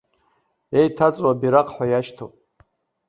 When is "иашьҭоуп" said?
1.87-2.33